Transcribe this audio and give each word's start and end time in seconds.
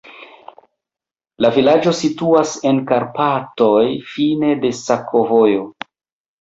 La 1.45 1.51
vilaĝo 1.57 1.93
situas 1.99 2.55
en 2.71 2.81
Karpatoj, 2.93 3.87
fine 4.17 4.53
de 4.67 4.75
sakovojo. 4.83 5.65